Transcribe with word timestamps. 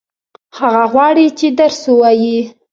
هغه 0.57 0.83
غواړي 0.91 1.25
چې 1.37 1.47
درس 1.59 1.81
ووايي. 1.87 2.39